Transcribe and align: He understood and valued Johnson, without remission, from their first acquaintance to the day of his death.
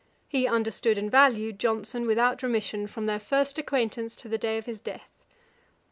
He 0.27 0.47
understood 0.47 0.97
and 0.97 1.11
valued 1.11 1.59
Johnson, 1.59 2.07
without 2.07 2.41
remission, 2.41 2.87
from 2.87 3.05
their 3.05 3.19
first 3.19 3.59
acquaintance 3.59 4.15
to 4.15 4.27
the 4.27 4.39
day 4.39 4.57
of 4.57 4.65
his 4.65 4.79
death. 4.81 5.13